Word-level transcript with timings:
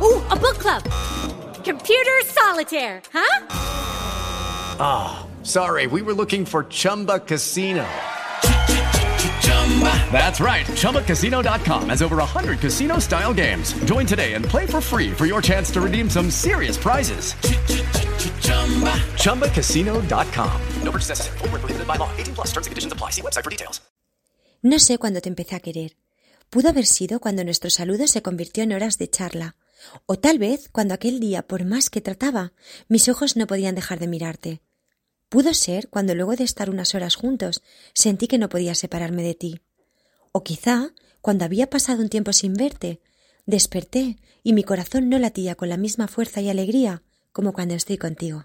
Ooh, 0.00 0.22
a 0.30 0.36
book 0.36 0.58
club. 0.58 0.82
Computer 1.64 2.20
solitaire, 2.26 3.02
huh? 3.12 3.46
Ah, 4.78 5.26
oh, 5.26 5.44
sorry, 5.44 5.86
we 5.86 6.02
were 6.02 6.14
looking 6.14 6.44
for 6.44 6.64
Chumba 6.64 7.18
Casino. 7.18 7.84
That's 10.12 10.40
right. 10.40 10.66
ChumbaCasino.com 10.66 11.88
has 11.88 12.02
over 12.02 12.16
100 12.16 12.60
casino 12.60 13.00
style 13.00 13.34
games. 13.34 13.72
Join 13.84 14.06
today 14.06 14.34
and 14.34 14.44
play 14.44 14.66
for 14.66 14.80
free 14.80 15.10
for 15.10 15.26
your 15.26 15.42
chance 15.42 15.70
to 15.72 15.80
redeem 15.80 16.08
some 16.08 16.30
serious 16.30 16.76
prizes. 16.76 17.34
ChumbaCasino.com. 19.22 20.60
No 20.82 20.90
purchase 20.92 21.08
necessary. 21.10 21.38
Full 21.38 21.48
prohibited 21.48 21.86
by 21.86 21.96
law. 21.96 22.08
18 22.16 22.34
plus 22.34 22.46
terms 22.52 22.66
and 22.66 22.72
conditions 22.72 22.92
apply. 22.92 23.10
See 23.10 23.22
website 23.22 23.44
for 23.44 23.50
details. 23.50 23.80
No 24.62 24.78
sé 24.78 24.98
cuándo 24.98 25.20
te 25.20 25.28
empecé 25.28 25.56
a 25.56 25.60
querer. 25.60 25.96
Pudo 26.50 26.68
haber 26.68 26.86
sido 26.86 27.20
cuando 27.20 27.44
nuestro 27.44 27.68
saludo 27.70 28.06
se 28.06 28.22
convirtió 28.22 28.62
en 28.62 28.72
horas 28.72 28.96
de 28.96 29.10
charla. 29.10 29.56
O 30.06 30.18
tal 30.18 30.38
vez 30.38 30.68
cuando 30.68 30.94
aquel 30.94 31.20
día, 31.20 31.46
por 31.46 31.64
más 31.64 31.90
que 31.90 32.00
trataba, 32.00 32.52
mis 32.88 33.08
ojos 33.08 33.36
no 33.36 33.46
podían 33.46 33.74
dejar 33.74 33.98
de 33.98 34.08
mirarte. 34.08 34.62
Pudo 35.28 35.54
ser 35.54 35.88
cuando 35.88 36.14
luego 36.14 36.36
de 36.36 36.44
estar 36.44 36.70
unas 36.70 36.94
horas 36.94 37.16
juntos 37.16 37.62
sentí 37.92 38.28
que 38.28 38.38
no 38.38 38.48
podía 38.48 38.74
separarme 38.74 39.22
de 39.22 39.34
ti. 39.34 39.60
O 40.32 40.44
quizá 40.44 40.92
cuando 41.20 41.44
había 41.44 41.70
pasado 41.70 42.02
un 42.02 42.08
tiempo 42.08 42.32
sin 42.32 42.54
verte, 42.54 43.00
desperté 43.46 44.18
y 44.42 44.52
mi 44.52 44.62
corazón 44.62 45.08
no 45.08 45.18
latía 45.18 45.54
con 45.54 45.68
la 45.68 45.76
misma 45.76 46.08
fuerza 46.08 46.40
y 46.40 46.48
alegría 46.48 47.02
como 47.32 47.52
cuando 47.52 47.74
estoy 47.74 47.98
contigo. 47.98 48.44